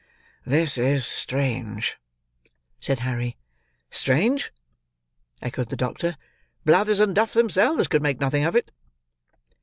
[0.47, 1.95] "This is strange!"
[2.79, 3.37] said Harry.
[3.91, 4.51] "Strange?"
[5.43, 6.17] echoed the doctor.
[6.65, 8.71] "Blathers and Duff, themselves, could make nothing of it."